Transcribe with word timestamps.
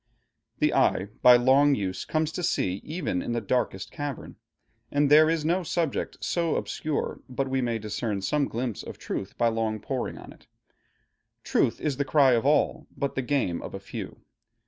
The 0.57 0.73
eye 0.73 1.09
by 1.21 1.35
long 1.37 1.75
use 1.75 2.05
comes 2.05 2.31
to 2.31 2.41
see, 2.41 2.81
even 2.83 3.21
in 3.21 3.33
the 3.33 3.39
darkest 3.39 3.91
cavern; 3.91 4.35
and 4.89 5.11
there 5.11 5.29
is 5.29 5.45
no 5.45 5.61
subject 5.61 6.17
so 6.23 6.55
obscure, 6.55 7.21
but 7.29 7.47
we 7.47 7.61
may 7.61 7.77
discern 7.77 8.23
some 8.23 8.47
glimpse 8.47 8.81
of 8.81 8.97
truth 8.97 9.37
by 9.37 9.49
long 9.49 9.79
poring 9.79 10.17
on 10.17 10.33
it. 10.33 10.47
Truth 11.43 11.79
is 11.79 11.97
the 11.97 12.03
cry 12.03 12.31
of 12.31 12.47
all, 12.47 12.87
but 12.97 13.13
the 13.13 13.21
game 13.21 13.61
of 13.61 13.75
a 13.75 13.79
few. 13.79 14.23